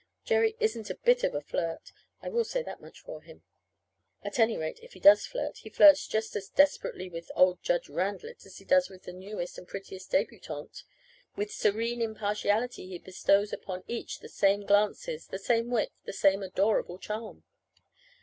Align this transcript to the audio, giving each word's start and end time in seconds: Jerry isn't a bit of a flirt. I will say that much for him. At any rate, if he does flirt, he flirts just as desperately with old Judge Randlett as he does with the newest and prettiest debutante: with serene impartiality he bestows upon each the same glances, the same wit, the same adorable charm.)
Jerry 0.25 0.55
isn't 0.59 0.89
a 0.89 0.95
bit 0.95 1.23
of 1.23 1.35
a 1.35 1.41
flirt. 1.41 1.91
I 2.23 2.29
will 2.29 2.43
say 2.43 2.63
that 2.63 2.81
much 2.81 3.01
for 3.01 3.21
him. 3.21 3.43
At 4.23 4.39
any 4.39 4.57
rate, 4.57 4.79
if 4.81 4.93
he 4.93 4.99
does 4.99 5.27
flirt, 5.27 5.57
he 5.59 5.69
flirts 5.69 6.07
just 6.07 6.35
as 6.35 6.49
desperately 6.49 7.07
with 7.07 7.29
old 7.35 7.61
Judge 7.61 7.87
Randlett 7.87 8.43
as 8.47 8.57
he 8.57 8.65
does 8.65 8.89
with 8.89 9.03
the 9.03 9.13
newest 9.13 9.59
and 9.59 9.67
prettiest 9.67 10.09
debutante: 10.09 10.81
with 11.35 11.51
serene 11.51 12.01
impartiality 12.01 12.87
he 12.87 12.97
bestows 12.97 13.53
upon 13.53 13.83
each 13.87 14.21
the 14.21 14.27
same 14.29 14.65
glances, 14.65 15.27
the 15.27 15.37
same 15.37 15.69
wit, 15.69 15.91
the 16.05 16.13
same 16.13 16.41
adorable 16.41 16.97
charm.) 16.97 17.43